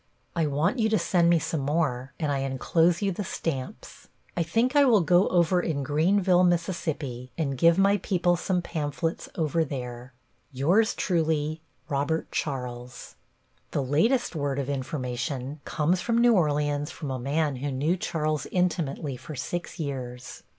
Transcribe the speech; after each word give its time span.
I 0.35 0.47
want 0.47 0.79
you 0.79 0.89
to 0.89 0.97
send 0.97 1.29
me 1.29 1.37
some 1.37 1.59
more, 1.59 2.11
and 2.19 2.31
I 2.31 2.39
enclose 2.39 3.03
you 3.03 3.11
the 3.11 3.23
stamps. 3.23 4.07
I 4.35 4.41
think 4.41 4.75
I 4.75 4.83
will 4.83 5.01
go 5.01 5.27
over 5.27 5.61
in 5.61 5.83
Greenville, 5.83 6.43
Miss., 6.43 6.67
and 7.37 7.55
give 7.55 7.77
my 7.77 7.97
people 7.97 8.35
some 8.35 8.63
pamphlets 8.63 9.29
over 9.35 9.63
there. 9.63 10.11
Yours 10.51 10.95
truly, 10.95 11.61
Robert 11.87 12.31
Charles 12.31 13.13
The 13.69 13.83
latest 13.83 14.35
word 14.35 14.57
of 14.57 14.71
information 14.71 15.61
comes 15.65 16.01
from 16.01 16.17
New 16.17 16.33
Orleans 16.33 16.89
from 16.89 17.11
a 17.11 17.19
man 17.19 17.57
who 17.57 17.69
knew 17.71 17.95
Charles 17.95 18.47
intimately 18.51 19.17
for 19.17 19.35
six 19.35 19.79
years. 19.79 20.41